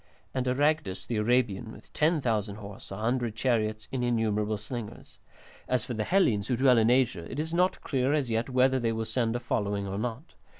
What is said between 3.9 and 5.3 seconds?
and innumerable slingers.